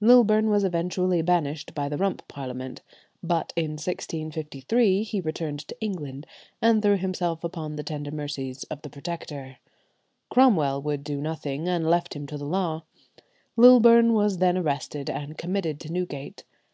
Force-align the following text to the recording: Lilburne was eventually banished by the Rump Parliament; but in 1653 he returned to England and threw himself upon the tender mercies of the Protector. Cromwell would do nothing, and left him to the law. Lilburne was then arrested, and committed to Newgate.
Lilburne 0.00 0.48
was 0.48 0.64
eventually 0.64 1.20
banished 1.20 1.74
by 1.74 1.90
the 1.90 1.98
Rump 1.98 2.26
Parliament; 2.26 2.80
but 3.22 3.52
in 3.54 3.72
1653 3.72 5.02
he 5.02 5.20
returned 5.20 5.58
to 5.68 5.76
England 5.78 6.26
and 6.62 6.80
threw 6.80 6.96
himself 6.96 7.44
upon 7.44 7.76
the 7.76 7.82
tender 7.82 8.10
mercies 8.10 8.64
of 8.70 8.80
the 8.80 8.88
Protector. 8.88 9.58
Cromwell 10.30 10.80
would 10.80 11.04
do 11.04 11.20
nothing, 11.20 11.68
and 11.68 11.86
left 11.86 12.16
him 12.16 12.26
to 12.28 12.38
the 12.38 12.46
law. 12.46 12.84
Lilburne 13.58 14.14
was 14.14 14.38
then 14.38 14.56
arrested, 14.56 15.10
and 15.10 15.36
committed 15.36 15.78
to 15.80 15.92
Newgate. 15.92 16.44